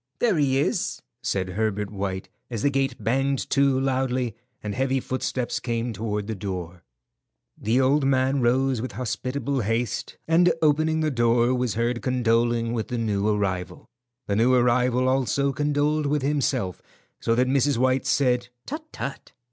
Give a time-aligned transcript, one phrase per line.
[0.17, 5.59] "There he is," said Herbert White, as the gate banged to loudly and heavy footsteps
[5.59, 6.81] came toward the door.
[7.55, 12.87] The old man rose with hospitable haste, and opening the door, was heard condoling with
[12.87, 13.85] the new arrival.
[14.25, 16.81] The new arrival also condoled with himself,
[17.19, 17.77] so that Mrs.
[17.77, 19.33] White said, "Tut, tut!"